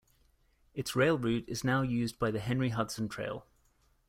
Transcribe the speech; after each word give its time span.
Its 0.73 0.95
rail 0.95 1.15
route 1.15 1.47
is 1.47 1.63
now 1.63 1.83
used 1.83 2.17
by 2.17 2.31
the 2.31 2.39
Henry 2.39 2.69
Hudson 2.69 3.07
Trail. 3.07 3.45